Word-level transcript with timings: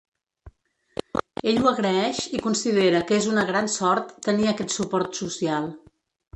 Ell 1.51 1.59
ho 1.59 1.67
agraeix 1.73 2.23
i 2.37 2.41
considera 2.47 3.03
que 3.11 3.21
és 3.21 3.29
una 3.35 3.45
gran 3.53 3.71
sort 3.77 4.13
tenir 4.31 4.51
aquest 4.55 4.77
suport 4.81 5.25
social. 5.25 5.73